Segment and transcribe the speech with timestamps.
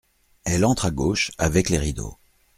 [0.45, 2.17] Elle entre à gauche avec les rideaux.